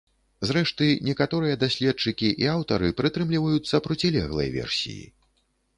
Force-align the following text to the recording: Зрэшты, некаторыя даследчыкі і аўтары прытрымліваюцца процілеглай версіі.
Зрэшты, 0.51 0.87
некаторыя 1.09 1.59
даследчыкі 1.65 2.33
і 2.45 2.49
аўтары 2.57 2.87
прытрымліваюцца 3.03 3.85
процілеглай 3.91 4.53
версіі. 4.61 5.03